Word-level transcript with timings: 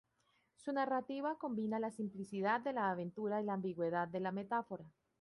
Su 0.55 0.71
narrativa 0.73 1.37
combina 1.37 1.77
la 1.79 1.91
simplicidad 1.91 2.59
de 2.61 2.73
la 2.73 2.89
aventura 2.89 3.39
y 3.39 3.43
la 3.45 3.53
ambigüedad 3.53 4.07
de 4.07 4.19
la 4.19 4.31
metáfora. 4.31 4.83